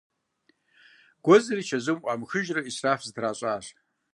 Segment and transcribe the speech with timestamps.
[1.23, 3.65] Гуэдзыр и чэзум ӏуамыхыжурэ ӏисраф зэтращӏащ.